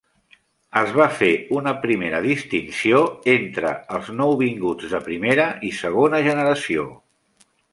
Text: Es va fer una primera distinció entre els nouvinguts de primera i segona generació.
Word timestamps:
Es 0.79 0.87
va 0.99 1.05
fer 1.17 1.27
una 1.57 1.73
primera 1.83 2.21
distinció 2.23 3.01
entre 3.35 3.75
els 3.99 4.09
nouvinguts 4.23 4.89
de 4.97 5.03
primera 5.11 5.47
i 5.69 5.71
segona 5.85 6.23
generació. 6.31 6.89